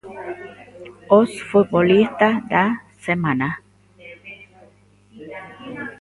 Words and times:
Os 1.19 1.31
futbolistas 1.49 2.35
da 2.51 2.65
semana. 3.05 3.49